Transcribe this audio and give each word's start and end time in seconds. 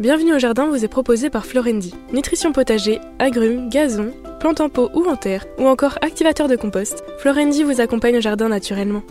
Bienvenue 0.00 0.32
au 0.32 0.38
jardin 0.38 0.66
vous 0.66 0.82
est 0.82 0.88
proposé 0.88 1.28
par 1.28 1.44
Florendi. 1.44 1.94
Nutrition 2.14 2.52
potager, 2.52 3.02
agrumes, 3.18 3.68
gazon, 3.68 4.14
plantes 4.38 4.62
en 4.62 4.70
pot 4.70 4.90
ou 4.94 5.04
en 5.06 5.14
terre, 5.14 5.44
ou 5.58 5.66
encore 5.66 5.98
activateur 6.00 6.48
de 6.48 6.56
compost, 6.56 7.04
Florendi 7.18 7.64
vous 7.64 7.82
accompagne 7.82 8.16
au 8.16 8.20
jardin 8.22 8.48
naturellement. 8.48 9.02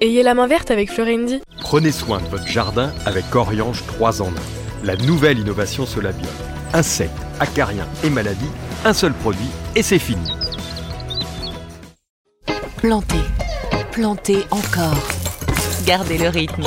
Ayez 0.00 0.22
la 0.22 0.32
main 0.32 0.46
verte 0.46 0.70
avec 0.70 0.90
Florendi. 0.90 1.42
Prenez 1.60 1.92
soin 1.92 2.18
de 2.22 2.28
votre 2.28 2.46
jardin 2.46 2.90
avec 3.04 3.34
Oriange 3.34 3.84
3 3.88 4.22
en 4.22 4.28
1. 4.28 4.30
La 4.84 4.96
nouvelle 4.96 5.38
innovation 5.38 5.84
Solabium. 5.84 6.32
Insectes, 6.72 7.12
acariens 7.40 7.86
et 8.02 8.08
maladies, 8.08 8.50
un 8.86 8.94
seul 8.94 9.12
produit 9.12 9.50
et 9.76 9.82
c'est 9.82 9.98
fini. 9.98 10.32
Plantez, 12.78 13.16
plantez 13.92 14.46
encore. 14.50 15.08
Gardez 15.84 16.16
le 16.16 16.30
rythme. 16.30 16.64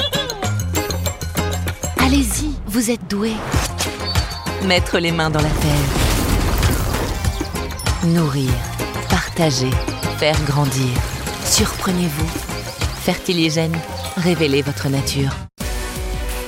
Allez-y, 1.97 2.51
vous 2.67 2.91
êtes 2.91 3.09
doués. 3.09 3.33
Mettre 4.67 4.99
les 4.99 5.11
mains 5.11 5.31
dans 5.31 5.41
la 5.41 5.49
terre. 5.49 5.89
Nourrir, 8.05 8.51
partager, 9.09 9.71
faire 10.19 10.39
grandir. 10.45 10.87
Surprenez-vous. 11.43 12.27
Fertiligène, 13.01 13.75
révélez 14.17 14.61
votre 14.61 14.87
nature. 14.87 15.31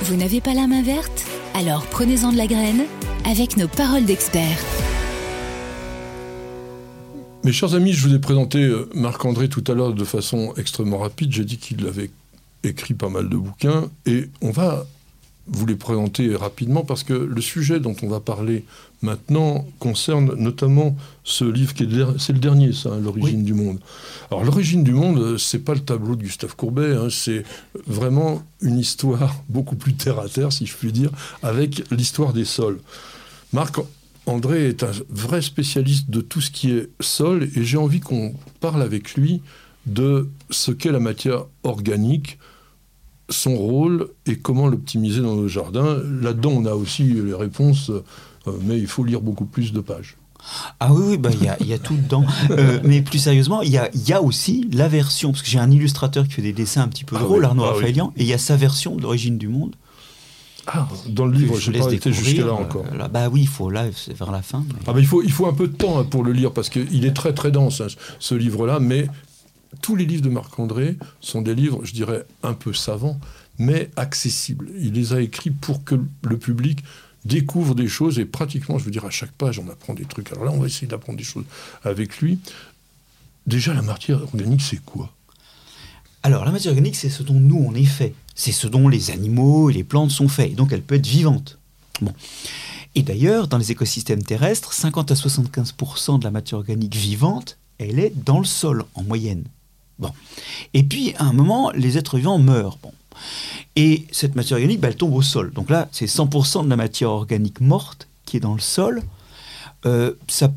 Vous 0.02 0.14
n'avez 0.14 0.40
pas 0.40 0.54
la 0.54 0.68
main 0.68 0.82
verte? 0.82 1.24
Alors 1.54 1.86
prenez-en 1.86 2.30
de 2.30 2.36
la 2.36 2.46
graine 2.46 2.84
avec 3.28 3.56
nos 3.56 3.66
paroles 3.66 4.04
d'experts. 4.04 4.62
Mes 7.42 7.52
chers 7.52 7.74
amis, 7.74 7.92
je 7.92 8.06
vous 8.06 8.14
ai 8.14 8.20
présenté 8.20 8.58
euh, 8.58 8.88
Marc-André 8.94 9.48
tout 9.48 9.64
à 9.66 9.74
l'heure 9.74 9.92
de 9.92 10.04
façon 10.04 10.54
extrêmement 10.56 10.98
rapide. 10.98 11.32
J'ai 11.32 11.44
dit 11.44 11.58
qu'il 11.58 11.84
avait 11.86 12.10
écrit 12.62 12.94
pas 12.94 13.08
mal 13.08 13.28
de 13.28 13.36
bouquins 13.36 13.90
et 14.06 14.30
on 14.40 14.52
va 14.52 14.86
vous 15.46 15.66
les 15.66 15.74
présenter 15.74 16.34
rapidement 16.34 16.84
parce 16.84 17.02
que 17.02 17.12
le 17.12 17.40
sujet 17.40 17.78
dont 17.80 17.94
on 18.02 18.08
va 18.08 18.20
parler 18.20 18.64
maintenant 19.02 19.66
concerne 19.78 20.34
notamment 20.36 20.96
ce 21.22 21.44
livre 21.44 21.74
qui 21.74 21.84
est 21.84 22.18
c'est 22.18 22.32
le 22.32 22.38
dernier 22.38 22.72
ça 22.72 22.90
hein, 22.90 23.00
l'origine 23.00 23.44
du 23.44 23.52
monde. 23.52 23.78
Alors 24.30 24.44
l'origine 24.44 24.84
du 24.84 24.92
monde 24.92 25.18
euh, 25.18 25.38
c'est 25.38 25.58
pas 25.58 25.74
le 25.74 25.80
tableau 25.80 26.16
de 26.16 26.22
Gustave 26.22 26.56
Courbet 26.56 26.94
hein, 26.94 27.08
c'est 27.10 27.44
vraiment 27.86 28.42
une 28.62 28.78
histoire 28.78 29.42
beaucoup 29.48 29.76
plus 29.76 29.94
terre 29.94 30.18
à 30.18 30.28
terre 30.28 30.52
si 30.52 30.66
je 30.66 30.74
puis 30.74 30.92
dire 30.92 31.10
avec 31.42 31.82
l'histoire 31.90 32.32
des 32.32 32.46
sols. 32.46 32.78
Marc 33.52 33.76
André 34.26 34.68
est 34.68 34.82
un 34.82 34.92
vrai 35.10 35.42
spécialiste 35.42 36.10
de 36.10 36.22
tout 36.22 36.40
ce 36.40 36.50
qui 36.50 36.70
est 36.72 36.88
sol 37.00 37.50
et 37.54 37.62
j'ai 37.62 37.76
envie 37.76 38.00
qu'on 38.00 38.34
parle 38.60 38.82
avec 38.82 39.14
lui 39.14 39.42
de 39.86 40.30
ce 40.50 40.70
qu'est 40.72 40.92
la 40.92 41.00
matière 41.00 41.44
organique, 41.62 42.38
son 43.30 43.56
rôle 43.56 44.08
et 44.26 44.36
comment 44.36 44.68
l'optimiser 44.68 45.20
dans 45.20 45.34
nos 45.34 45.48
jardins. 45.48 45.98
Là-dedans, 46.20 46.52
on 46.56 46.66
a 46.66 46.74
aussi 46.74 47.04
les 47.04 47.34
réponses, 47.34 47.90
euh, 47.90 48.02
mais 48.62 48.78
il 48.78 48.86
faut 48.86 49.04
lire 49.04 49.20
beaucoup 49.20 49.46
plus 49.46 49.72
de 49.72 49.80
pages. 49.80 50.16
Ah 50.78 50.92
oui, 50.92 51.02
oui, 51.06 51.16
bah 51.16 51.30
il 51.60 51.66
y, 51.66 51.72
a 51.72 51.78
tout 51.78 51.96
dedans. 51.96 52.24
Euh, 52.50 52.78
mais 52.84 53.00
plus 53.00 53.18
sérieusement, 53.18 53.62
il 53.62 53.70
y 53.70 53.78
a, 53.78 53.88
y 53.94 54.12
a, 54.12 54.20
aussi 54.20 54.68
la 54.72 54.88
version, 54.88 55.32
parce 55.32 55.42
que 55.42 55.48
j'ai 55.48 55.58
un 55.58 55.70
illustrateur 55.70 56.24
qui 56.28 56.34
fait 56.34 56.42
des 56.42 56.52
dessins 56.52 56.82
un 56.82 56.88
petit 56.88 57.04
peu 57.04 57.16
ah 57.18 57.22
drôles, 57.22 57.44
Arnaud 57.44 57.64
ah 57.64 57.72
Raphaëlian, 57.72 58.12
et 58.16 58.22
il 58.22 58.28
y 58.28 58.34
a 58.34 58.38
sa 58.38 58.56
version 58.56 58.96
d'origine 58.96 59.38
du 59.38 59.48
monde. 59.48 59.74
Ah, 60.66 60.88
dans 61.08 61.26
le 61.26 61.32
livre, 61.32 61.58
je 61.58 61.70
n'ai 61.70 61.78
pas 61.78 61.92
été 61.92 62.12
jusque-là 62.12 62.52
encore. 62.52 62.84
Euh, 62.92 63.08
bah 63.08 63.28
oui, 63.30 63.42
il 63.42 63.48
faut 63.48 63.70
là, 63.70 63.86
c'est 63.94 64.16
vers 64.16 64.30
la 64.30 64.42
fin. 64.42 64.64
Ah 64.86 64.92
bah 64.92 65.00
il 65.00 65.06
faut, 65.06 65.22
il 65.22 65.32
faut 65.32 65.46
un 65.46 65.52
peu 65.52 65.68
de 65.68 65.76
temps 65.76 65.98
hein, 65.98 66.04
pour 66.04 66.24
le 66.24 66.32
lire 66.32 66.52
parce 66.52 66.68
qu'il 66.68 67.04
est 67.04 67.12
très 67.12 67.34
très 67.34 67.50
dense 67.50 67.80
hein, 67.80 67.88
ce 68.18 68.34
livre-là, 68.34 68.80
mais 68.80 69.08
tous 69.80 69.96
les 69.96 70.04
livres 70.04 70.22
de 70.22 70.28
Marc-André 70.28 70.96
sont 71.20 71.42
des 71.42 71.54
livres, 71.54 71.84
je 71.84 71.92
dirais, 71.92 72.24
un 72.42 72.54
peu 72.54 72.72
savants, 72.72 73.18
mais 73.58 73.90
accessibles. 73.96 74.70
Il 74.78 74.92
les 74.92 75.12
a 75.12 75.20
écrits 75.20 75.50
pour 75.50 75.84
que 75.84 75.96
le 76.22 76.38
public 76.38 76.84
découvre 77.24 77.74
des 77.74 77.88
choses 77.88 78.18
et 78.18 78.24
pratiquement, 78.24 78.78
je 78.78 78.84
veux 78.84 78.90
dire, 78.90 79.04
à 79.04 79.10
chaque 79.10 79.32
page, 79.32 79.58
on 79.58 79.68
apprend 79.68 79.94
des 79.94 80.04
trucs. 80.04 80.32
Alors 80.32 80.44
là, 80.44 80.52
on 80.52 80.58
va 80.58 80.66
essayer 80.66 80.86
d'apprendre 80.86 81.18
des 81.18 81.24
choses 81.24 81.44
avec 81.82 82.18
lui. 82.18 82.38
Déjà, 83.46 83.74
la 83.74 83.82
matière 83.82 84.22
organique, 84.22 84.62
c'est 84.62 84.84
quoi? 84.84 85.12
Alors, 86.22 86.44
la 86.44 86.52
matière 86.52 86.72
organique, 86.72 86.96
c'est 86.96 87.10
ce 87.10 87.22
dont 87.22 87.38
nous, 87.38 87.62
on 87.66 87.74
est 87.74 87.84
fait. 87.84 88.14
C'est 88.34 88.52
ce 88.52 88.66
dont 88.66 88.88
les 88.88 89.10
animaux 89.10 89.70
et 89.70 89.74
les 89.74 89.84
plantes 89.84 90.10
sont 90.10 90.28
faits. 90.28 90.54
donc, 90.54 90.72
elle 90.72 90.82
peut 90.82 90.94
être 90.94 91.06
vivante. 91.06 91.58
Bon. 92.00 92.12
Et 92.94 93.02
d'ailleurs, 93.02 93.48
dans 93.48 93.58
les 93.58 93.72
écosystèmes 93.72 94.22
terrestres, 94.22 94.72
50 94.72 95.10
à 95.10 95.14
75% 95.14 96.18
de 96.18 96.24
la 96.24 96.30
matière 96.30 96.58
organique 96.58 96.94
vivante, 96.94 97.58
elle 97.78 97.98
est 97.98 98.12
dans 98.24 98.38
le 98.38 98.44
sol, 98.44 98.84
en 98.94 99.02
moyenne. 99.02 99.44
Bon. 99.98 100.10
Et 100.72 100.82
puis, 100.82 101.14
à 101.16 101.24
un 101.24 101.32
moment, 101.32 101.70
les 101.70 101.98
êtres 101.98 102.16
vivants 102.16 102.38
meurent. 102.38 102.78
Bon. 102.82 102.92
Et 103.76 104.06
cette 104.12 104.34
matière 104.34 104.58
organique, 104.58 104.80
bah, 104.80 104.88
elle 104.88 104.96
tombe 104.96 105.14
au 105.14 105.22
sol. 105.22 105.52
Donc 105.52 105.70
là, 105.70 105.88
c'est 105.92 106.06
100% 106.06 106.64
de 106.64 106.70
la 106.70 106.76
matière 106.76 107.10
organique 107.10 107.60
morte 107.60 108.08
qui 108.24 108.36
est 108.36 108.40
dans 108.40 108.54
le 108.54 108.60
sol. 108.60 109.02
Euh, 109.86 110.12
ça, 110.28 110.52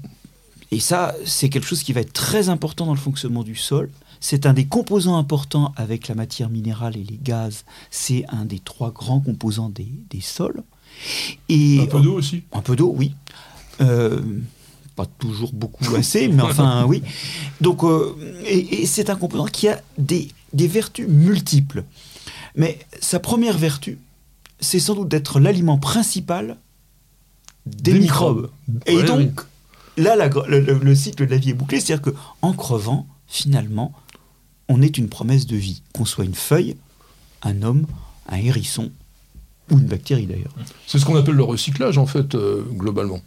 et 0.72 0.80
ça, 0.80 1.16
c'est 1.26 1.50
quelque 1.50 1.66
chose 1.66 1.84
qui 1.84 1.94
va 1.94 2.02
être 2.02 2.14
très 2.14 2.50
important 2.50 2.86
dans 2.86 2.94
le 2.94 3.00
fonctionnement 3.00 3.44
du 3.44 3.56
sol. 3.56 3.90
C'est 4.20 4.46
un 4.46 4.54
des 4.54 4.66
composants 4.66 5.18
importants 5.18 5.74
avec 5.76 6.08
la 6.08 6.16
matière 6.16 6.50
minérale 6.50 6.98
et 6.98 7.04
les 7.04 7.20
gaz. 7.22 7.66
C'est 7.92 8.26
un 8.30 8.46
des 8.46 8.60
trois 8.60 8.92
grands 8.92 9.20
composants 9.20 9.70
des, 9.70 9.92
des 10.10 10.22
sols. 10.22 10.64
Et, 11.50 11.80
un 11.82 11.86
peu 11.86 12.02
d'eau 12.02 12.16
aussi 12.16 12.44
Un 12.52 12.62
peu 12.62 12.76
d'eau, 12.76 12.94
oui. 12.96 13.14
Euh, 13.82 14.22
pas 14.98 15.06
toujours 15.06 15.54
beaucoup 15.54 15.96
assez, 15.96 16.28
mais 16.28 16.42
enfin 16.42 16.84
oui. 16.88 17.04
Donc, 17.62 17.84
euh, 17.84 18.16
et, 18.46 18.86
c'est 18.88 19.10
un 19.10 19.16
composant 19.16 19.46
qui 19.46 19.70
a 19.70 19.80
des, 19.98 20.28
des, 20.54 20.68
vertus 20.68 21.08
multiples. 21.08 21.84
Mais 22.56 22.80
sa 23.00 23.20
première 23.20 23.58
vertu, 23.58 24.00
c'est 24.60 24.80
sans 24.80 24.96
doute 24.96 25.08
d'être 25.08 25.40
l'aliment 25.40 25.78
principal 25.78 26.58
des, 27.68 27.94
microbes. 27.94 28.50
Et 28.88 29.04
donc, 29.04 29.42
là, 29.98 30.16
le, 30.48 30.96
cycle 30.96 31.28
de 31.28 31.32
la 31.32 31.38
vie 31.38 31.52
est 31.52 31.54
bouclé, 31.54 31.80
c'est-à-dire 31.80 32.12
qu'en 32.14 32.54
crevant, 32.54 33.08
finalement, 33.28 33.94
on 34.68 34.82
est 34.82 34.98
une 34.98 35.10
promesse 35.10 35.46
de 35.46 35.56
vie, 35.56 35.84
qu'on 35.94 36.06
soit 36.06 36.26
une 36.26 36.36
feuille, 36.36 36.76
un 37.44 37.62
homme, 37.62 37.86
un 38.28 38.38
hérisson 38.38 38.92
ou 39.70 39.78
une 39.78 39.86
bactérie 39.86 40.26
d'ailleurs. 40.26 40.56
C'est 40.88 40.98
ce 40.98 41.06
qu'on 41.06 41.16
appelle 41.18 41.36
le 41.36 41.44
recyclage 41.44 42.00
en 42.00 42.08
fait, 42.08 42.34
euh, 42.34 42.64
globalement. 42.72 43.22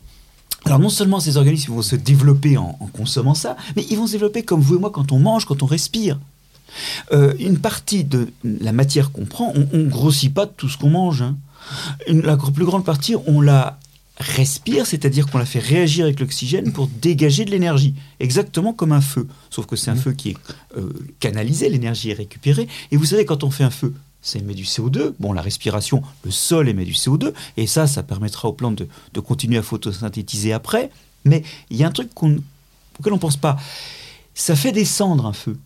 Alors 0.64 0.78
non 0.78 0.88
seulement 0.88 1.20
ces 1.20 1.36
organismes 1.36 1.72
vont 1.72 1.82
se 1.82 1.96
développer 1.96 2.56
en, 2.56 2.72
consommant 2.92 3.34
ça, 3.34 3.56
mais 3.76 3.86
ils 3.90 3.96
vont 3.96 4.06
se 4.06 4.12
développer 4.12 4.42
comme 4.42 4.60
vous 4.60 4.76
et 4.76 4.78
moi 4.78 4.90
quand 4.90 5.12
on 5.12 5.18
mange, 5.18 5.44
quand 5.44 5.62
on 5.62 5.66
respire. 5.66 6.18
Euh, 7.12 7.34
une 7.40 7.58
partie 7.58 8.04
de 8.04 8.28
la 8.44 8.72
matière 8.72 9.10
qu'on 9.10 9.24
prend, 9.24 9.52
on 9.54 9.76
ne 9.76 9.88
grossit 9.88 10.32
pas 10.32 10.46
de 10.46 10.52
tout 10.56 10.68
ce 10.68 10.78
qu'on 10.78 10.90
mange. 10.90 11.22
Hein. 11.22 11.36
la 12.06 12.36
plus 12.36 12.64
grande 12.64 12.84
partie, 12.84 13.16
on 13.26 13.40
la 13.40 13.78
respire, 14.20 14.86
c'est-à-dire 14.86 15.26
qu'on 15.26 15.38
la 15.38 15.46
fait 15.46 15.58
réagir 15.58 16.04
avec 16.04 16.20
l'oxygène 16.20 16.72
pour 16.72 16.88
dégager 16.88 17.46
de 17.46 17.50
l'énergie, 17.50 17.94
exactement 18.20 18.74
comme 18.74 18.92
un 18.92 19.00
feu. 19.00 19.26
Sauf 19.48 19.66
que 19.66 19.76
c'est 19.76 19.90
un 19.90 19.94
mmh. 19.94 19.98
feu 19.98 20.12
qui 20.12 20.30
est 20.30 20.36
euh, 20.76 20.92
canalisé, 21.18 21.70
l'énergie 21.70 22.10
est 22.10 22.14
récupérée. 22.14 22.68
Et 22.92 22.96
vous 22.96 23.06
savez, 23.06 23.24
quand 23.24 23.44
on 23.44 23.50
fait 23.50 23.64
un 23.64 23.70
feu, 23.70 23.94
ça 24.22 24.38
émet 24.38 24.54
du 24.54 24.64
CO2. 24.64 25.12
Bon, 25.18 25.32
la 25.32 25.42
respiration, 25.42 26.02
le 26.24 26.30
sol 26.30 26.68
émet 26.68 26.84
du 26.84 26.92
CO2, 26.92 27.32
et 27.56 27.66
ça, 27.66 27.86
ça 27.86 28.02
permettra 28.02 28.48
aux 28.48 28.52
plantes 28.52 28.82
de, 29.14 29.20
continuer 29.20 29.58
à 29.58 29.62
photosynthétiser 29.62 30.52
après. 30.52 30.90
Mais 31.24 31.42
il 31.70 31.76
y 31.76 31.84
a 31.84 31.88
un 31.88 31.92
truc 31.92 32.12
qu'on, 32.14 32.38
auquel 32.98 33.12
on 33.12 33.16
ne 33.16 33.20
pense 33.20 33.36
pas. 33.36 33.56
Ça 34.34 34.56
fait 34.56 34.72
descendre 34.72 35.26
un 35.26 35.32
feu. 35.32 35.58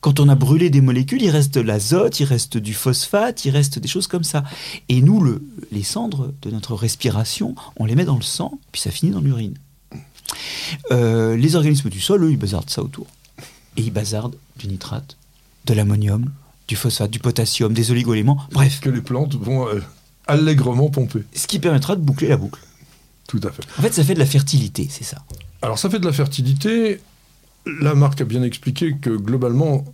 Quand 0.00 0.20
on 0.20 0.28
a 0.28 0.36
brûlé 0.36 0.70
des 0.70 0.80
molécules, 0.80 1.22
il 1.22 1.30
reste 1.30 1.54
de 1.54 1.60
l'azote, 1.60 2.20
il 2.20 2.24
reste 2.24 2.56
du 2.56 2.72
phosphate, 2.72 3.44
il 3.44 3.50
reste 3.50 3.80
des 3.80 3.88
choses 3.88 4.06
comme 4.06 4.22
ça. 4.22 4.44
Et 4.88 5.00
nous, 5.00 5.20
le, 5.20 5.42
les 5.72 5.82
cendres 5.82 6.32
de 6.42 6.50
notre 6.50 6.74
respiration, 6.74 7.56
on 7.76 7.84
les 7.84 7.96
met 7.96 8.04
dans 8.04 8.16
le 8.16 8.22
sang, 8.22 8.60
puis 8.70 8.80
ça 8.80 8.92
finit 8.92 9.10
dans 9.10 9.20
l'urine. 9.20 9.54
Euh, 10.92 11.36
les 11.36 11.56
organismes 11.56 11.88
du 11.88 12.00
sol, 12.00 12.22
eux, 12.22 12.30
ils 12.30 12.38
bazardent 12.38 12.70
ça 12.70 12.82
autour. 12.82 13.08
Et 13.76 13.82
ils 13.82 13.92
bazardent 13.92 14.36
du 14.56 14.68
nitrate, 14.68 15.16
de 15.66 15.74
l'ammonium, 15.74 16.30
du 16.68 16.76
phosphate, 16.76 17.10
du 17.10 17.18
potassium, 17.18 17.72
des 17.72 17.90
oligoéléments, 17.90 18.38
bref. 18.52 18.80
Que 18.80 18.90
les 18.90 19.00
plantes 19.00 19.34
vont 19.34 19.66
euh, 19.68 19.80
allègrement 20.26 20.90
pomper. 20.90 21.24
Ce 21.34 21.46
qui 21.46 21.58
permettra 21.58 21.96
de 21.96 22.02
boucler 22.02 22.28
la 22.28 22.36
boucle. 22.36 22.60
Tout 23.26 23.40
à 23.42 23.50
fait. 23.50 23.62
En 23.78 23.82
fait, 23.82 23.92
ça 23.92 24.04
fait 24.04 24.14
de 24.14 24.18
la 24.18 24.26
fertilité, 24.26 24.86
c'est 24.90 25.04
ça. 25.04 25.24
Alors, 25.62 25.78
ça 25.78 25.90
fait 25.90 25.98
de 25.98 26.06
la 26.06 26.12
fertilité. 26.12 27.00
La 27.80 27.94
marque 27.94 28.20
a 28.20 28.24
bien 28.24 28.42
expliqué 28.42 28.96
que 29.00 29.10
globalement, 29.10 29.84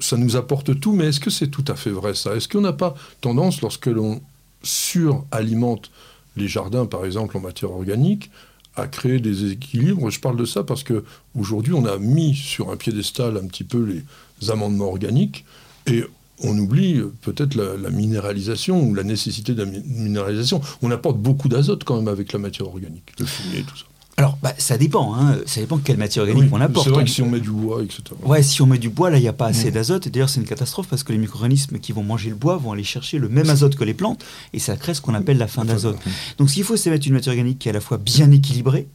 ça 0.00 0.16
nous 0.16 0.36
apporte 0.36 0.80
tout, 0.80 0.92
mais 0.92 1.06
est-ce 1.06 1.20
que 1.20 1.30
c'est 1.30 1.48
tout 1.48 1.64
à 1.68 1.74
fait 1.74 1.90
vrai 1.90 2.14
ça? 2.14 2.34
Est-ce 2.34 2.48
qu'on 2.48 2.62
n'a 2.62 2.72
pas 2.72 2.94
tendance, 3.20 3.60
lorsque 3.60 3.86
l'on 3.86 4.20
suralimente 4.62 5.90
les 6.36 6.48
jardins, 6.48 6.86
par 6.86 7.04
exemple, 7.04 7.36
en 7.36 7.40
matière 7.40 7.72
organique, 7.72 8.30
à 8.74 8.86
créer 8.86 9.20
des 9.20 9.52
équilibres? 9.52 10.10
Je 10.10 10.18
parle 10.18 10.36
de 10.36 10.44
ça 10.44 10.64
parce 10.64 10.82
que 10.82 11.04
aujourd'hui, 11.36 11.74
on 11.74 11.84
a 11.84 11.98
mis 11.98 12.34
sur 12.34 12.70
un 12.70 12.76
piédestal 12.76 13.36
un 13.36 13.46
petit 13.46 13.64
peu 13.64 13.84
les 13.84 14.50
amendements 14.50 14.88
organiques, 14.88 15.44
et 15.86 16.04
on 16.44 16.58
oublie 16.58 17.00
peut-être 17.20 17.54
la, 17.54 17.90
minéralisation 17.90 18.82
ou 18.82 18.94
la 18.94 19.04
nécessité 19.04 19.54
de 19.54 19.62
la 19.62 19.70
minéralisation. 19.86 20.60
On 20.82 20.90
apporte 20.90 21.18
beaucoup 21.18 21.48
d'azote 21.48 21.84
quand 21.84 21.96
même 21.96 22.08
avec 22.08 22.32
la 22.32 22.38
matière 22.38 22.66
organique, 22.68 23.12
le 23.18 23.26
fumier, 23.26 23.62
tout 23.62 23.76
ça. 23.76 23.84
Alors, 24.18 24.36
bah, 24.42 24.52
ça 24.58 24.76
dépend. 24.76 25.14
Hein. 25.14 25.38
Ça 25.46 25.60
dépend 25.62 25.78
quelle 25.78 25.96
matière 25.96 26.24
organique 26.24 26.44
Oui, 26.44 26.50
on 26.52 26.60
apporte. 26.60 26.84
C'est 26.84 26.90
vrai 26.92 27.02
On- 27.02 27.04
que 27.06 27.10
si 27.10 27.22
on 27.22 27.30
met 27.30 27.40
du 27.40 27.50
bois, 27.50 27.82
etc. 27.82 28.02
Ouais, 28.24 28.42
si 28.42 28.60
on 28.60 28.66
met 28.66 28.76
du 28.78 28.90
bois, 28.90 29.08
là, 29.08 29.16
il 29.16 29.22
n'y 29.22 29.28
a 29.28 29.32
pas 29.32 29.46
assez 29.46 29.70
Mm. 29.70 29.74
d'azote. 29.74 30.06
Et 30.06 30.10
d'ailleurs, 30.10 30.28
c'est 30.28 30.38
une 30.40 30.46
catastrophe 30.46 30.86
parce 30.88 31.02
que 31.02 31.12
les 31.12 31.18
micro-organismes 31.18 31.78
qui 31.78 31.92
vont 31.92 32.02
manger 32.02 32.28
le 32.28 32.36
bois 32.36 32.58
vont 32.58 32.72
aller 32.72 32.84
chercher 32.84 33.18
le 33.18 33.30
même 33.30 33.48
azote 33.48 33.74
que 33.74 33.84
les 33.84 33.94
plantes 33.94 34.22
et 34.52 34.58
ça 34.58 34.76
crée 34.76 34.92
ce 34.92 35.00
qu'on 35.00 35.14
appelle 35.14 35.38
la 35.38 35.46
fin 35.48 35.64
d'azote. 35.64 35.96
Donc, 36.38 36.50
ce 36.50 36.54
qu'il 36.54 36.64
faut, 36.64 36.76
c'est 36.76 36.90
mettre 36.90 37.06
une 37.06 37.14
matière 37.14 37.32
organique 37.32 37.58
qui 37.58 37.68
est 37.68 37.70
à 37.70 37.74
la 37.74 37.80
fois 37.80 37.96
bien 37.96 38.30
équilibrée, 38.30 38.86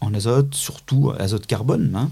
en 0.00 0.14
azote, 0.14 0.54
surtout 0.54 1.12
azote 1.18 1.46
carbone. 1.46 1.92
hein. 1.94 2.10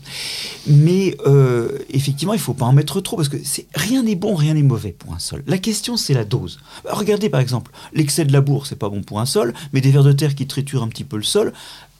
Mais 0.67 1.17
euh, 1.27 1.79
effectivement, 1.91 2.35
il 2.35 2.39
ne 2.39 2.43
faut 2.43 2.55
pas 2.55 2.65
en 2.65 2.73
mettre 2.73 3.01
trop 3.01 3.17
parce 3.17 3.29
que 3.29 3.37
rien 3.75 4.03
n'est 4.03 4.17
bon, 4.17 4.35
rien 4.35 4.55
n'est 4.55 4.63
mauvais 4.63 4.93
pour 4.93 5.15
un 5.15 5.19
sol. 5.19 5.43
La 5.47 5.59
question, 5.59 5.97
c'est 5.97 6.15
la 6.15 6.25
dose. 6.25 6.59
Bah, 6.85 6.91
regardez 6.95 7.29
par 7.29 7.41
exemple, 7.41 7.71
l'excès 7.93 8.25
de 8.25 8.33
labour, 8.33 8.67
c'est 8.67 8.77
pas 8.77 8.89
bon 8.89 9.03
pour 9.03 9.21
un 9.21 9.27
sol, 9.27 9.55
mais 9.73 9.81
des 9.81 9.91
vers 9.91 10.05
de 10.05 10.13
terre 10.13 10.35
qui 10.35 10.47
triturent 10.47 10.83
un 10.83 10.89
petit 10.89 11.05
peu 11.05 11.17
le 11.17 11.23
sol, 11.23 11.53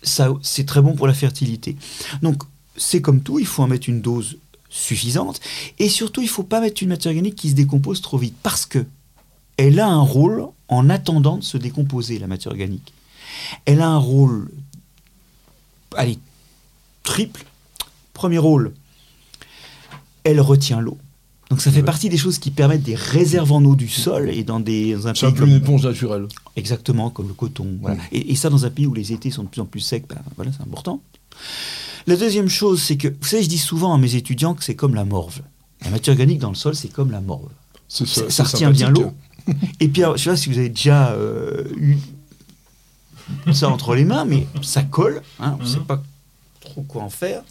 ça, 0.03 0.33
c'est 0.43 0.67
très 0.67 0.81
bon 0.81 0.95
pour 0.95 1.07
la 1.07 1.15
fertilité. 1.15 1.77
Donc, 2.23 2.43
c'est 2.77 3.01
comme 3.01 3.21
tout, 3.23 3.39
il 3.39 3.47
faut 3.47 3.63
en 3.63 3.69
mettre 3.69 3.89
une 3.89 4.01
dose 4.01 4.39
suffisante. 4.69 5.41
Et 5.79 5.89
surtout, 5.89 6.21
il 6.21 6.27
ne 6.27 6.31
faut 6.31 6.43
pas 6.43 6.61
mettre 6.61 6.83
une 6.83 6.91
matière 6.91 7.13
organique 7.13 7.37
qui 7.37 7.51
se 7.51 7.55
décompose 7.55 8.03
trop 8.03 8.19
vite 8.19 8.35
parce 8.43 8.67
que 8.67 8.85
elle 9.57 9.81
a 9.81 9.89
un 9.89 10.03
rôle 10.03 10.47
en 10.69 10.91
attendant 10.91 11.39
de 11.39 11.43
se 11.43 11.57
décomposer, 11.57 12.19
la 12.19 12.27
matière 12.27 12.53
organique. 12.53 12.93
Elle 13.65 13.81
a 13.81 13.89
un 13.89 13.99
rôle, 13.99 14.51
allez, 15.97 16.19
triple. 17.03 17.45
Premier 18.13 18.39
rôle, 18.39 18.73
elle 20.25 20.41
retient 20.41 20.81
l'eau. 20.81 20.99
Donc 21.51 21.61
ça 21.61 21.71
fait 21.71 21.79
Ouais. 21.79 21.85
partie 21.85 22.09
des 22.09 22.17
choses 22.17 22.39
qui 22.39 22.51
permettent 22.51 22.83
des 22.83 22.97
réserves 22.97 23.53
en 23.53 23.65
eau 23.65 23.77
du 23.77 23.89
sol 23.89 24.31
et 24.31 24.43
dans 24.43 24.59
des 24.59 24.95
dans 24.95 25.09
un 25.09 25.15
C'est 25.15 25.27
un 25.27 25.31
pays 25.31 25.41
peu 25.43 25.47
une 25.47 25.57
éponge 25.57 25.87
naturelle. 25.87 26.27
Exactement, 26.57 27.11
comme 27.11 27.29
le 27.29 27.35
coton. 27.35 27.79
Voilà. 27.81 27.97
Mm. 27.97 28.01
Et, 28.13 28.33
et 28.33 28.37
ça, 28.37 28.51
dans 28.51 28.65
un 28.65 28.71
pays 28.71 28.87
où 28.87 28.95
les 28.95 29.13
étés 29.13 29.31
sont 29.31 29.45
de 29.45 29.49
plus 29.49 29.61
en 29.61 29.67
plus 29.67 29.81
secs, 29.81 30.05
ben, 30.09 30.17
voilà, 30.35 30.51
c'est 30.53 30.63
important. 30.63 31.01
La 32.09 32.17
deuxième 32.17 32.49
chose, 32.49 32.83
c'est 32.83 32.97
que, 32.97 33.09
vous 33.09 33.27
savez, 33.27 33.43
je 33.43 33.49
dis 33.49 33.59
souvent 33.59 33.95
à 33.95 33.99
mes 33.99 34.15
étudiants 34.17 34.55
que 34.55 34.65
c'est 34.65 34.75
comme 34.75 34.95
la 34.95 35.05
morve. 35.05 35.41
La 35.85 35.91
matière 35.91 36.15
organique 36.15 36.39
dans 36.39 36.49
le 36.49 36.57
sol, 36.57 36.75
c'est 36.75 36.89
comme 36.93 37.11
la 37.11 37.21
morve. 37.21 37.49
Ça, 37.89 38.43
retient 38.43 38.71
bien 38.71 38.91
l'eau. 38.91 39.13
Et 39.79 39.89
puis, 39.89 40.03
alors, 40.03 40.17
je 40.17 40.25
sais 40.25 40.31
pas 40.31 40.37
si 40.37 40.49
vous 40.49 40.59
avez 40.59 40.69
déjà 40.71 41.11
euh, 41.11 41.65
eu 41.77 41.97
ça 43.53 43.69
entre 43.69 43.95
les 43.95 44.05
mains, 44.05 44.25
mais 44.25 44.47
ça 44.63 44.83
colle. 44.83 45.23
hein, 45.41 45.57
on 45.61 45.63
ne 45.65 45.69
sait 45.69 45.79
pas 45.81 46.03
trop 46.61 46.83
quoi 46.83 47.03
en 47.03 47.11
faire. 47.11 47.43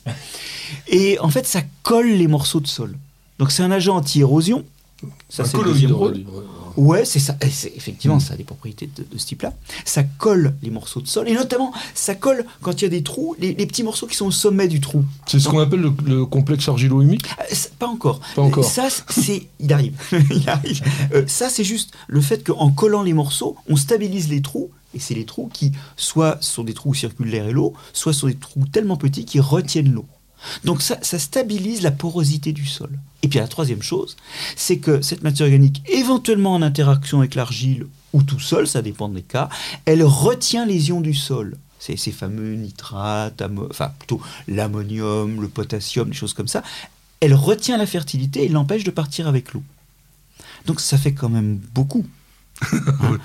Et 0.88 1.20
en 1.20 1.30
fait, 1.30 1.46
ça 1.48 1.62
colle 1.84 2.08
les 2.10 2.28
morceaux 2.28 2.60
de 2.60 2.68
sol. 2.68 2.96
Donc, 3.40 3.52
c'est 3.52 3.64
un 3.64 3.72
agent 3.72 3.96
anti-érosion. 3.96 4.64
Ça, 5.30 5.44
c'est 5.46 5.58
le 5.58 5.66
deuxième 5.66 5.92
rôle. 5.92 6.24
ouais. 6.78 7.04
C'est 7.06 7.20
ça. 7.20 7.36
Effectivement, 7.42 8.20
ça 8.20 8.34
a 8.34 8.38
des 8.38 8.44
propriétés 8.46 8.90
de, 8.96 9.04
de 9.04 9.18
ce 9.18 9.26
type-là. 9.28 9.54
Ça 9.84 10.04
colle 10.04 10.56
les 10.64 10.70
morceaux 10.72 11.02
de 11.02 11.08
sol. 11.08 11.28
Et 11.30 11.34
notamment, 11.34 11.74
ça 11.94 12.16
colle 12.16 12.46
quand 12.62 12.82
il 12.82 12.86
y 12.86 12.88
a 12.88 12.90
des 12.90 13.04
trous, 13.04 13.36
les, 13.40 13.54
les 13.54 13.66
petits 13.66 13.84
morceaux 13.84 14.08
qui 14.08 14.16
sont 14.16 14.26
au 14.28 14.32
sommet 14.32 14.68
du 14.68 14.80
trou. 14.80 15.04
C'est 15.28 15.40
ce 15.40 15.50
qu'on 15.50 15.60
appelle 15.60 15.82
le, 15.82 15.94
le 16.06 16.26
complexe 16.26 16.68
argilo-humique? 16.70 17.26
Euh, 17.40 17.56
Pas 17.78 17.88
encore. 17.88 18.20
Pas 18.36 18.42
encore. 18.42 18.64
Ça, 18.64 18.88
c'est. 19.10 19.48
Il 19.60 19.72
arrive. 19.74 19.94
il 20.32 20.50
arrive. 20.50 20.82
Euh, 21.14 21.26
ça, 21.28 21.50
c'est 21.50 21.66
juste 21.66 21.92
le 22.08 22.22
fait 22.22 22.44
qu'en 22.46 22.72
collant 22.72 23.04
les 23.04 23.14
morceaux, 23.14 23.58
on 23.70 23.76
stabilise 23.76 24.30
les 24.30 24.42
trous. 24.42 24.72
Et 24.96 25.00
c'est 25.00 25.14
les 25.14 25.26
trous 25.26 25.50
qui, 25.54 25.74
soit 25.98 26.42
sont 26.42 26.64
des 26.64 26.74
trous 26.74 26.92
où 26.92 26.94
circule 26.94 27.28
l'air 27.28 27.48
et 27.48 27.52
l'eau, 27.52 27.74
soit 27.94 28.14
sont 28.14 28.28
des 28.28 28.36
trous 28.36 28.66
tellement 28.72 28.98
petits 28.98 29.26
qui 29.26 29.40
retiennent 29.40 29.92
l'eau. 29.92 30.08
Donc 30.64 30.82
ça, 30.82 30.98
ça 31.02 31.20
stabilise 31.20 31.82
la 31.82 31.92
porosité 31.92 32.54
du 32.54 32.66
sol. 32.66 32.90
Et 33.24 33.28
puis 33.28 33.40
la 33.40 33.48
troisième 33.48 33.82
chose, 33.82 34.16
c'est 34.56 34.78
que 34.78 35.02
cette 35.02 35.24
matière 35.24 35.48
organique, 35.48 35.84
éventuellement 35.88 36.54
en 36.54 36.62
interaction 36.62 37.20
avec 37.20 37.36
l'argile 37.36 37.88
ou 38.14 38.24
tout 38.24 38.40
seul, 38.40 38.68
ça 38.68 38.82
dépend 38.82 39.10
des 39.10 39.22
cas, 39.22 39.50
elle 39.86 40.04
retient 40.04 40.66
les 40.66 40.90
ions 40.90 41.02
du 41.02 41.14
sol. 41.14 41.58
Ces 41.80 42.12
fameux 42.12 42.56
nitrates, 42.56 43.44
enfin 43.70 43.92
plutôt 44.00 44.20
l'ammonium, 44.48 45.40
le 45.40 45.48
potassium, 45.48 46.10
des 46.10 46.16
choses 46.16 46.34
comme 46.34 46.48
ça. 46.48 46.64
Elle 47.20 47.36
retient 47.36 47.78
la 47.78 47.86
fertilité 47.86 48.46
et 48.46 48.48
l'empêche 48.48 48.84
de 48.84 48.92
partir 48.92 49.28
avec 49.28 49.54
l'eau. 49.54 49.62
Donc 50.66 50.80
ça 50.80 50.98
fait 50.98 51.14
quand 51.14 51.30
même 51.30 51.60
beaucoup. 51.76 52.06
Hein. 53.02 53.18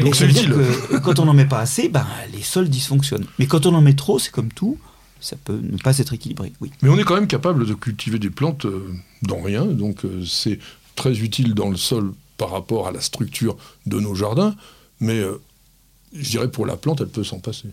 Donc 0.00 0.14
c'est 0.14 0.28
que 0.28 0.98
quand 0.98 1.18
on 1.18 1.26
n'en 1.26 1.34
met 1.34 1.44
pas 1.44 1.60
assez, 1.60 1.88
ben, 1.88 2.06
les 2.32 2.42
sols 2.42 2.68
dysfonctionnent. 2.68 3.26
Mais 3.38 3.46
quand 3.46 3.66
on 3.66 3.74
en 3.74 3.80
met 3.80 3.94
trop, 3.94 4.18
c'est 4.18 4.30
comme 4.30 4.50
tout, 4.52 4.78
ça 5.20 5.36
peut 5.36 5.60
ne 5.62 5.76
pas 5.76 5.98
être 5.98 6.12
équilibré. 6.14 6.52
Oui. 6.60 6.70
Mais 6.82 6.88
on 6.88 6.98
est 6.98 7.04
quand 7.04 7.14
même 7.14 7.26
capable 7.26 7.66
de 7.66 7.74
cultiver 7.74 8.18
des 8.18 8.30
plantes 8.30 8.64
euh, 8.64 8.92
dans 9.22 9.40
rien, 9.40 9.64
donc 9.64 10.04
euh, 10.04 10.24
c'est 10.24 10.58
très 10.96 11.18
utile 11.18 11.54
dans 11.54 11.68
le 11.68 11.76
sol 11.76 12.12
par 12.36 12.50
rapport 12.50 12.88
à 12.88 12.92
la 12.92 13.00
structure 13.00 13.56
de 13.86 14.00
nos 14.00 14.14
jardins, 14.14 14.54
mais 15.00 15.18
euh, 15.18 15.40
je 16.14 16.30
dirais 16.30 16.50
pour 16.50 16.66
la 16.66 16.76
plante, 16.76 17.00
elle 17.00 17.08
peut 17.08 17.24
s'en 17.24 17.38
passer. 17.38 17.68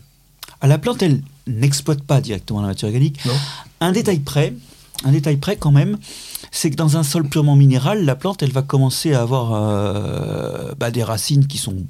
À 0.61 0.67
la 0.67 0.77
plante, 0.77 1.01
elle 1.01 1.21
n'exploite 1.45 2.03
pas 2.03 2.21
directement 2.21 2.61
la 2.61 2.67
matière 2.67 2.89
organique. 2.89 3.23
Non 3.25 3.35
Un 3.79 3.91
détail 3.91 4.19
près, 4.19 4.53
un 5.03 5.11
détail 5.11 5.37
près 5.37 5.55
quand 5.55 5.71
même, 5.71 5.97
c'est 6.57 6.71
que 6.71 6.75
dans 6.75 6.97
un 6.97 7.03
sol 7.03 7.29
purement 7.29 7.55
minéral, 7.55 8.03
la 8.03 8.15
plante, 8.15 8.41
elle 8.41 8.51
va 8.51 8.63
commencer 8.63 9.13
à 9.13 9.21
avoir 9.21 9.53
euh, 9.53 10.73
bah, 10.79 10.89
des 10.89 11.03
racines 11.03 11.45
qui 11.45 11.59
sont 11.59 11.85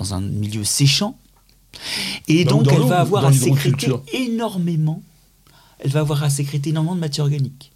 dans 0.00 0.12
un 0.14 0.20
milieu 0.20 0.64
séchant. 0.64 1.16
Et 2.26 2.44
donc, 2.44 2.66
elle 2.72 2.82
va 2.82 2.98
avoir 2.98 3.24
à 3.26 3.32
sécréter 3.32 3.92
énormément. 4.12 5.00
Elle 5.78 5.92
va 5.92 6.00
avoir 6.00 6.24
à 6.24 6.30
sécréter 6.30 6.70
énormément 6.70 6.96
de 6.96 7.00
matière 7.00 7.26
organique. 7.26 7.70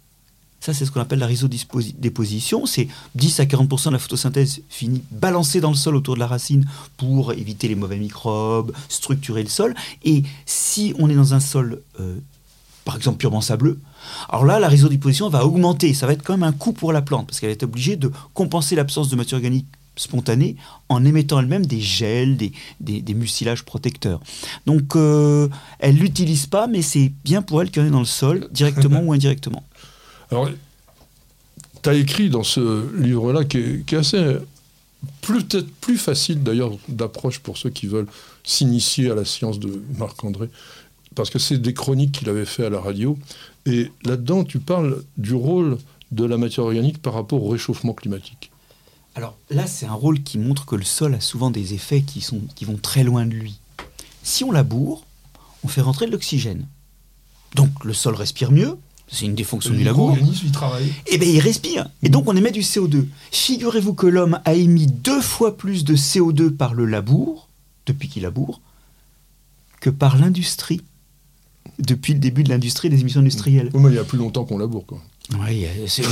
Ça, 0.59 0.73
c'est 0.73 0.85
ce 0.85 0.91
qu'on 0.91 0.99
appelle 0.99 1.19
la 1.19 1.27
rhizodéposition. 1.27 2.65
C'est 2.65 2.89
10 3.15 3.39
à 3.39 3.45
40% 3.45 3.85
de 3.85 3.91
la 3.91 3.99
photosynthèse 3.99 4.63
finit 4.67 5.03
balancée 5.11 5.61
dans 5.61 5.69
le 5.69 5.77
sol 5.77 5.95
autour 5.95 6.15
de 6.15 6.19
la 6.19 6.27
racine 6.27 6.65
pour 6.97 7.31
éviter 7.31 7.69
les 7.69 7.75
mauvais 7.75 7.97
microbes, 7.97 8.73
structurer 8.89 9.43
le 9.43 9.49
sol. 9.49 9.73
Et 10.03 10.23
si 10.45 10.93
on 10.99 11.09
est 11.09 11.15
dans 11.15 11.33
un 11.33 11.39
sol, 11.39 11.81
euh, 12.01 12.17
par 12.87 12.95
exemple, 12.95 13.17
purement 13.17 13.41
sableux, 13.41 13.81
alors 14.29 14.45
là, 14.45 14.61
la 14.61 14.69
rhizodéposition 14.69 15.27
va 15.27 15.45
augmenter. 15.45 15.93
Ça 15.93 16.07
va 16.07 16.13
être 16.13 16.23
quand 16.23 16.37
même 16.37 16.47
un 16.47 16.53
coût 16.53 16.71
pour 16.71 16.93
la 16.93 17.01
plante 17.01 17.27
parce 17.27 17.41
qu'elle 17.41 17.49
est 17.49 17.61
obligée 17.61 17.97
de 17.97 18.09
compenser 18.33 18.77
l'absence 18.77 19.09
de 19.09 19.17
matière 19.17 19.39
organique 19.39 19.65
spontanée 19.97 20.55
en 20.87 21.03
émettant 21.03 21.41
elle-même 21.41 21.65
des 21.65 21.81
gels, 21.81 22.37
des, 22.37 22.53
des, 22.79 23.13
mucilages 23.13 23.65
protecteurs. 23.65 24.21
Donc, 24.65 24.95
euh, 24.95 25.49
elle 25.79 25.97
l'utilise 25.97 26.45
pas, 26.45 26.67
mais 26.67 26.81
c'est 26.81 27.11
bien 27.25 27.41
pour 27.41 27.61
elle 27.61 27.71
qu'il 27.71 27.81
y 27.81 27.85
en 27.85 27.89
ait 27.89 27.91
dans 27.91 27.99
le 27.99 28.05
sol, 28.05 28.47
directement 28.51 29.01
ou 29.01 29.11
indirectement. 29.11 29.65
Alors, 30.31 30.49
tu 31.83 31.89
as 31.89 31.93
écrit 31.93 32.29
dans 32.29 32.43
ce 32.43 32.89
livre-là, 32.97 33.43
qui 33.43 33.57
est, 33.57 33.85
qui 33.85 33.95
est 33.95 33.97
assez, 33.97 34.37
peut-être 35.23 35.69
plus 35.81 35.97
facile 35.97 36.41
d'ailleurs 36.41 36.71
d'approche 36.87 37.39
pour 37.39 37.57
ceux 37.57 37.69
qui 37.69 37.87
veulent 37.87 38.07
s'initier 38.45 39.11
à 39.11 39.15
la 39.15 39.25
science 39.25 39.59
de 39.59 39.83
Marc-André, 39.97 40.49
parce 41.17 41.29
que 41.29 41.39
c'est 41.39 41.57
des 41.57 41.73
chroniques 41.73 42.13
qu'il 42.13 42.29
avait 42.29 42.45
fait 42.45 42.65
à 42.65 42.69
la 42.69 42.79
radio. 42.79 43.17
Et 43.65 43.91
là-dedans, 44.05 44.43
tu 44.43 44.59
parles 44.59 45.03
du 45.17 45.33
rôle 45.33 45.77
de 46.11 46.23
la 46.23 46.37
matière 46.37 46.65
organique 46.65 47.01
par 47.01 47.13
rapport 47.13 47.43
au 47.43 47.49
réchauffement 47.49 47.93
climatique. 47.93 48.51
Alors 49.15 49.35
là, 49.49 49.65
c'est 49.67 49.87
un 49.87 49.93
rôle 49.93 50.21
qui 50.23 50.37
montre 50.37 50.65
que 50.65 50.75
le 50.75 50.83
sol 50.83 51.15
a 51.15 51.19
souvent 51.19 51.49
des 51.49 51.73
effets 51.73 52.01
qui, 52.01 52.21
sont, 52.21 52.41
qui 52.55 52.65
vont 52.65 52.77
très 52.77 53.03
loin 53.03 53.25
de 53.25 53.33
lui. 53.33 53.59
Si 54.23 54.43
on 54.43 54.51
laboure, 54.51 55.05
on 55.63 55.67
fait 55.67 55.81
rentrer 55.81 56.05
de 56.05 56.11
l'oxygène. 56.11 56.67
Donc 57.55 57.83
le 57.83 57.93
sol 57.93 58.13
respire 58.13 58.51
mieux, 58.51 58.77
c'est 59.07 59.25
une 59.25 59.35
des 59.35 59.43
fonctions 59.43 59.73
du 59.73 59.83
labour. 59.83 60.15
il 60.19 60.51
travaille. 60.51 60.93
Eh 61.07 61.17
bien, 61.17 61.29
il 61.29 61.39
respire. 61.39 61.89
Et 62.03 62.09
donc, 62.09 62.27
on 62.27 62.35
émet 62.35 62.51
du 62.51 62.59
CO2. 62.59 63.05
Figurez-vous 63.31 63.93
que 63.93 64.05
l'homme 64.05 64.39
a 64.43 64.53
émis 64.53 64.87
deux 64.87 65.21
fois 65.21 65.55
plus 65.55 65.85
de 65.85 65.95
CO2 65.95 66.49
par 66.49 66.73
le 66.73 66.85
labour, 66.85 67.47
depuis 67.85 68.09
qu'il 68.09 68.23
laboure, 68.23 68.59
que 69.79 69.89
par 69.89 70.17
l'industrie, 70.17 70.81
depuis 71.79 72.13
le 72.13 72.19
début 72.19 72.43
de 72.43 72.49
l'industrie 72.49 72.89
des 72.89 72.99
émissions 73.01 73.21
industrielles. 73.21 73.69
Mais 73.73 73.89
il 73.89 73.95
y 73.95 73.99
a 73.99 74.03
plus 74.03 74.17
longtemps 74.17 74.45
qu'on 74.45 74.57
laboure. 74.57 74.85
Quoi. 74.85 74.99
Oui, 75.39 75.65
c'est- 75.87 76.03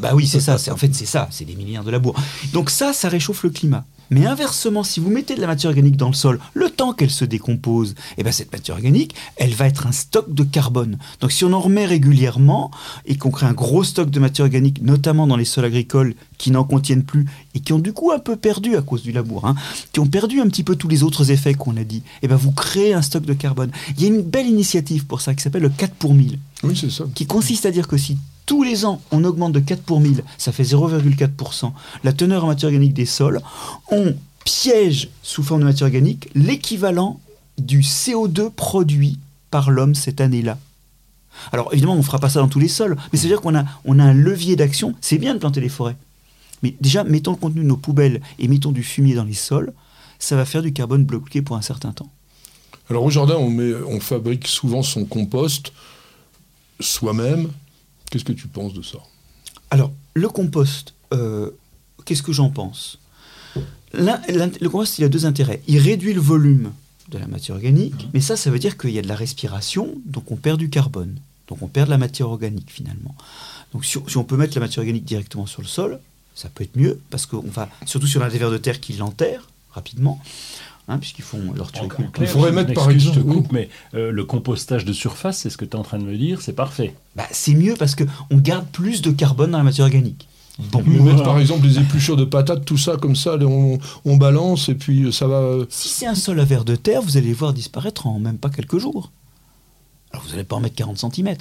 bah 0.00 0.12
oui, 0.14 0.26
c'est 0.26 0.40
ça. 0.40 0.56
C'est 0.58 0.70
en 0.70 0.76
fait 0.76 0.94
c'est 0.94 1.06
ça. 1.06 1.28
C'est 1.30 1.44
des 1.44 1.56
milliards 1.56 1.84
de 1.84 1.90
labour. 1.90 2.14
Donc 2.52 2.70
ça, 2.70 2.92
ça 2.92 3.08
réchauffe 3.08 3.42
le 3.42 3.50
climat. 3.50 3.84
Mais 4.12 4.26
inversement, 4.26 4.82
si 4.82 4.98
vous 4.98 5.08
mettez 5.08 5.36
de 5.36 5.40
la 5.40 5.46
matière 5.46 5.70
organique 5.70 5.96
dans 5.96 6.08
le 6.08 6.14
sol, 6.14 6.40
le 6.54 6.68
temps 6.68 6.92
qu'elle 6.92 7.12
se 7.12 7.24
décompose, 7.24 7.94
eh 8.18 8.24
ben 8.24 8.32
cette 8.32 8.52
matière 8.52 8.76
organique, 8.76 9.14
elle 9.36 9.54
va 9.54 9.66
être 9.68 9.86
un 9.86 9.92
stock 9.92 10.34
de 10.34 10.42
carbone. 10.42 10.98
Donc 11.20 11.30
si 11.30 11.44
on 11.44 11.52
en 11.52 11.60
remet 11.60 11.86
régulièrement 11.86 12.72
et 13.06 13.16
qu'on 13.16 13.30
crée 13.30 13.46
un 13.46 13.52
gros 13.52 13.84
stock 13.84 14.10
de 14.10 14.18
matière 14.18 14.46
organique, 14.46 14.82
notamment 14.82 15.28
dans 15.28 15.36
les 15.36 15.44
sols 15.44 15.64
agricoles 15.64 16.14
qui 16.38 16.50
n'en 16.50 16.64
contiennent 16.64 17.04
plus 17.04 17.26
et 17.54 17.60
qui 17.60 17.72
ont 17.72 17.78
du 17.78 17.92
coup 17.92 18.10
un 18.10 18.18
peu 18.18 18.34
perdu 18.34 18.74
à 18.76 18.82
cause 18.82 19.02
du 19.04 19.12
labour, 19.12 19.46
hein, 19.46 19.54
qui 19.92 20.00
ont 20.00 20.08
perdu 20.08 20.40
un 20.40 20.48
petit 20.48 20.64
peu 20.64 20.74
tous 20.74 20.88
les 20.88 21.04
autres 21.04 21.30
effets 21.30 21.54
qu'on 21.54 21.76
a 21.76 21.84
dit, 21.84 22.02
eh 22.22 22.26
ben 22.28 22.34
vous 22.36 22.50
créez 22.50 22.94
un 22.94 23.02
stock 23.02 23.24
de 23.24 23.32
carbone. 23.34 23.70
Il 23.96 24.02
y 24.02 24.06
a 24.06 24.08
une 24.08 24.22
belle 24.22 24.48
initiative 24.48 25.06
pour 25.06 25.20
ça 25.20 25.34
qui 25.34 25.42
s'appelle 25.42 25.62
le 25.62 25.68
4 25.68 25.94
pour 25.94 26.14
1000 26.14 26.40
Oui, 26.64 26.76
c'est 26.76 26.90
ça. 26.90 27.04
qui 27.14 27.26
consiste 27.26 27.64
à 27.64 27.70
dire 27.70 27.86
que 27.86 27.96
si 27.96 28.18
tous 28.50 28.64
les 28.64 28.84
ans 28.84 29.00
on 29.12 29.22
augmente 29.22 29.52
de 29.52 29.60
4 29.60 29.80
pour 29.80 30.00
1000, 30.00 30.24
ça 30.36 30.50
fait 30.50 30.64
0,4%, 30.64 31.70
la 32.02 32.12
teneur 32.12 32.42
en 32.42 32.48
matière 32.48 32.66
organique 32.66 32.94
des 32.94 33.06
sols, 33.06 33.40
on 33.92 34.12
piège 34.44 35.08
sous 35.22 35.44
forme 35.44 35.60
de 35.60 35.66
matière 35.66 35.86
organique 35.86 36.28
l'équivalent 36.34 37.20
du 37.58 37.82
CO2 37.82 38.50
produit 38.50 39.20
par 39.52 39.70
l'homme 39.70 39.94
cette 39.94 40.20
année-là. 40.20 40.58
Alors 41.52 41.68
évidemment, 41.72 41.92
on 41.92 41.98
ne 41.98 42.02
fera 42.02 42.18
pas 42.18 42.28
ça 42.28 42.40
dans 42.40 42.48
tous 42.48 42.58
les 42.58 42.66
sols, 42.66 42.96
mais 43.12 43.18
ça 43.20 43.22
veut 43.22 43.28
dire 43.28 43.40
qu'on 43.40 43.54
a, 43.54 43.64
un 43.86 44.12
levier 44.12 44.56
d'action. 44.56 44.96
C'est 45.00 45.18
bien 45.18 45.34
de 45.34 45.38
planter 45.38 45.60
les 45.60 45.68
forêts. 45.68 45.96
Mais 46.64 46.74
déjà, 46.80 47.04
mettons 47.04 47.30
le 47.30 47.36
contenu 47.36 47.60
de 47.60 47.66
nos 47.68 47.76
poubelles 47.76 48.20
et 48.40 48.48
mettons 48.48 48.72
du 48.72 48.82
fumier 48.82 49.14
dans 49.14 49.22
les 49.22 49.32
sols, 49.32 49.72
ça 50.18 50.34
va 50.34 50.44
faire 50.44 50.62
du 50.62 50.72
carbone 50.72 51.04
bloqué 51.04 51.40
pour 51.40 51.54
un 51.54 51.62
certain 51.62 51.92
temps. 51.92 52.10
Alors 52.90 53.04
au 53.04 53.10
jardin, 53.10 53.36
on 53.36 54.00
fabrique 54.00 54.48
souvent 54.48 54.82
son 54.82 55.04
compost 55.04 55.72
soi-même. 56.80 57.50
Qu'est-ce 58.10 58.24
que 58.24 58.32
tu 58.32 58.48
penses 58.48 58.74
de 58.74 58.82
ça 58.82 58.98
Alors, 59.70 59.92
le 60.14 60.28
compost, 60.28 60.94
euh, 61.12 61.50
qu'est-ce 62.04 62.22
que 62.22 62.32
j'en 62.32 62.50
pense? 62.50 62.98
Le 63.92 64.68
compost, 64.68 64.98
il 64.98 65.04
a 65.04 65.08
deux 65.08 65.26
intérêts. 65.26 65.62
Il 65.66 65.78
réduit 65.78 66.12
le 66.12 66.20
volume 66.20 66.72
de 67.08 67.18
la 67.18 67.26
matière 67.26 67.56
organique, 67.56 68.08
mais 68.14 68.20
ça, 68.20 68.36
ça 68.36 68.50
veut 68.50 68.58
dire 68.58 68.76
qu'il 68.76 68.90
y 68.90 68.98
a 68.98 69.02
de 69.02 69.08
la 69.08 69.16
respiration, 69.16 69.94
donc 70.06 70.30
on 70.30 70.36
perd 70.36 70.58
du 70.58 70.70
carbone. 70.70 71.16
Donc 71.48 71.62
on 71.62 71.66
perd 71.66 71.86
de 71.86 71.90
la 71.90 71.98
matière 71.98 72.28
organique 72.28 72.70
finalement. 72.70 73.14
Donc 73.72 73.84
si, 73.84 73.98
si 74.06 74.16
on 74.16 74.24
peut 74.24 74.36
mettre 74.36 74.54
la 74.54 74.60
matière 74.60 74.80
organique 74.80 75.04
directement 75.04 75.46
sur 75.46 75.62
le 75.62 75.68
sol, 75.68 75.98
ça 76.34 76.48
peut 76.48 76.64
être 76.64 76.76
mieux, 76.76 77.00
parce 77.10 77.26
qu'on 77.26 77.40
va, 77.40 77.68
surtout 77.86 78.06
si 78.06 78.16
on 78.16 78.22
a 78.22 78.30
des 78.30 78.38
vers 78.38 78.50
de 78.50 78.58
terre 78.58 78.80
qui 78.80 78.92
l'enterrent 78.94 79.48
rapidement, 79.72 80.22
hein, 80.90 80.98
puisqu'ils 80.98 81.22
font 81.22 81.40
leur. 81.56 81.70
Il 82.20 82.26
faudrait 82.26 82.52
mettre, 82.52 82.74
par 82.74 82.90
Excuse, 82.90 83.08
je 83.08 83.14
te 83.14 83.18
exemple- 83.20 83.34
coupe, 83.42 83.52
mais 83.52 83.68
euh, 83.94 84.10
le 84.12 84.24
compostage 84.24 84.84
de 84.84 84.92
surface, 84.92 85.38
c'est 85.38 85.50
ce 85.50 85.56
que 85.56 85.64
tu 85.64 85.72
es 85.72 85.76
en 85.76 85.82
train 85.82 85.98
de 85.98 86.04
me 86.04 86.16
dire, 86.16 86.42
c'est 86.42 86.52
parfait. 86.52 86.94
Bah, 87.16 87.24
c'est 87.30 87.54
mieux 87.54 87.74
parce 87.78 87.94
qu'on 87.94 88.36
garde 88.36 88.66
plus 88.70 89.00
de 89.02 89.10
carbone 89.10 89.52
dans 89.52 89.58
la 89.58 89.64
matière 89.64 89.86
organique. 89.86 90.26
Bon, 90.72 90.82
Mais 90.86 90.94
mettre 90.98 91.04
Voilà. 91.04 91.22
par 91.22 91.38
exemple 91.38 91.66
des 91.66 91.78
épluchures 91.78 92.16
de 92.18 92.24
patates, 92.26 92.66
tout 92.66 92.76
ça 92.76 92.96
comme 92.98 93.16
ça, 93.16 93.36
on, 93.40 93.78
on 94.04 94.16
balance 94.18 94.68
et 94.68 94.74
puis 94.74 95.10
ça 95.10 95.26
va. 95.26 95.36
euh, 95.36 95.64
Si 95.70 95.88
c'est 95.88 96.06
un 96.06 96.14
sol 96.14 96.38
à 96.38 96.44
vers 96.44 96.66
de 96.66 96.76
terre, 96.76 97.00
vous 97.00 97.16
allez 97.16 97.28
les 97.28 97.32
voir 97.32 97.54
disparaître 97.54 98.06
en 98.06 98.18
même 98.18 98.36
pas 98.36 98.50
quelques 98.50 98.76
jours. 98.76 99.10
Alors 100.12 100.22
vous 100.24 100.30
n'allez 100.32 100.44
pas 100.44 100.56
en 100.56 100.60
mettre 100.60 100.74
40 100.74 100.98
cm. 100.98 101.34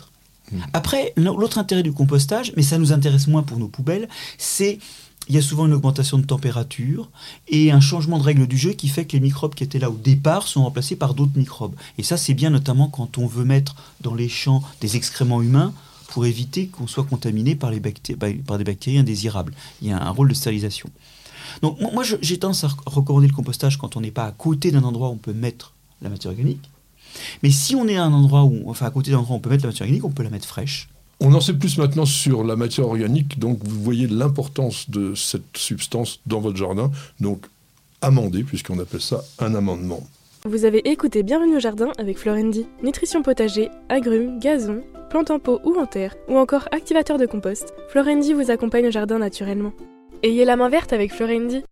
Après, 0.74 1.14
l'autre 1.16 1.58
intérêt 1.60 1.84
du 1.84 1.92
compostage, 1.92 2.54
mais 2.56 2.64
ça 2.64 2.78
nous 2.80 2.92
intéresse 2.94 3.28
moins 3.28 3.44
pour 3.44 3.60
nos 3.60 3.68
poubelles, 3.68 4.08
c'est 4.40 4.80
il 5.30 5.36
y 5.36 5.38
a 5.38 5.42
souvent 5.44 5.68
une 5.68 5.74
augmentation 5.74 6.18
de 6.18 6.26
température 6.26 7.10
et 7.48 7.72
un 7.72 7.80
changement 7.80 8.18
de 8.18 8.24
règle 8.24 8.48
du 8.48 8.58
jeu 8.58 8.74
qui 8.74 8.88
fait 8.88 9.06
que 9.06 9.14
les 9.14 9.20
microbes 9.20 9.54
qui 9.54 9.64
étaient 9.64 9.78
là 9.78 9.92
au 9.92 9.96
départ 9.96 10.48
sont 10.48 10.64
remplacés 10.64 10.96
par 10.96 11.14
d'autres 11.14 11.38
microbes. 11.38 11.76
Et 12.00 12.04
ça, 12.04 12.18
c'est 12.18 12.34
bien 12.34 12.50
notamment 12.50 12.88
quand 12.88 13.20
on 13.20 13.28
veut 13.28 13.46
mettre 13.46 13.76
dans 14.02 14.16
les 14.16 14.28
champs 14.28 14.64
des 14.82 14.96
excréments 14.96 15.44
humains 15.44 15.72
pour 16.08 16.26
éviter 16.26 16.68
qu'on 16.68 16.88
soit 16.88 17.04
contaminé 17.04 17.56
par, 17.56 17.72
bah, 18.18 18.58
des 18.58 18.64
bactéries 18.64 18.98
indésirables. 18.98 19.54
Il 19.84 19.90
y 19.90 19.92
a 19.92 20.02
un 20.02 20.10
rôle 20.10 20.30
de 20.30 20.34
stérilisation. 20.34 20.90
Donc 21.62 21.80
moi, 21.80 22.04
j'ai 22.04 22.40
tendance 22.40 22.64
à 22.64 22.70
rec- 22.70 22.80
recommander 22.88 23.28
le 23.28 23.34
compostage 23.34 23.78
quand 23.78 23.96
on 23.98 24.02
n'est 24.02 24.10
pas 24.10 24.26
à 24.26 24.32
côté 24.32 24.72
d'un 24.72 24.84
endroit 24.84 25.10
où 25.10 25.14
on 25.14 25.18
peut 25.18 25.34
mettre 25.34 25.74
la 26.02 26.10
matière 26.10 26.32
organique. 26.32 26.70
Mais 27.44 27.52
si 27.52 27.76
on 27.76 27.88
est 27.88 27.98
à 27.98 28.04
un 28.04 28.14
endroit 28.14 28.44
où, 28.44 28.70
enfin 28.70 28.88
à 28.88 28.92
côté 28.92 29.12
d'un 29.12 29.18
endroit 29.20 29.36
où 29.36 29.38
on 29.38 29.42
peut 29.42 29.50
mettre 29.50 29.64
la 29.64 29.70
matière 29.70 29.86
organique, 29.86 30.06
on 30.06 30.12
peut 30.12 30.24
la 30.24 30.30
mettre 30.32 30.48
fraîche. 30.48 30.90
On 31.22 31.34
en 31.34 31.42
sait 31.42 31.54
plus 31.54 31.78
maintenant 31.78 32.06
sur 32.06 32.46
la 32.46 32.56
matière 32.56 32.88
organique, 32.88 33.40
donc 33.40 33.60
vous 33.62 33.82
voyez 33.82 34.08
l'importance 34.08 34.90
de 34.90 35.16
cette 35.16 35.58
substance 35.58 36.22
dans 36.26 36.40
votre 36.40 36.56
jardin. 36.56 36.92
Donc 37.20 37.46
amender, 38.02 38.44
puisqu'on 38.44 38.80
appelle 38.80 39.02
ça 39.02 39.22
un 39.40 39.54
amendement. 39.54 40.02
Vous 40.46 40.64
avez 40.64 40.90
écouté 40.90 41.22
Bienvenue 41.24 41.58
au 41.58 41.60
jardin 41.60 41.92
avec 41.98 42.18
Florendi. 42.18 42.66
Nutrition 42.82 43.22
potager, 43.22 43.70
agrumes, 43.90 44.40
gazon, 44.40 44.82
plantes 45.10 45.32
en 45.32 45.40
pot 45.40 45.60
ou 45.66 45.78
en 45.78 45.86
terre, 45.86 46.16
ou 46.30 46.38
encore 46.38 46.70
activateur 46.72 47.18
de 47.18 47.26
compost, 47.26 47.74
Florendi 47.90 48.32
vous 48.32 48.50
accompagne 48.50 48.88
au 48.88 48.92
jardin 48.92 49.20
naturellement. 49.20 49.74
Ayez 50.24 50.46
la 50.46 50.56
main 50.56 50.70
verte 50.70 50.94
avec 50.94 51.14
Florendi. 51.14 51.64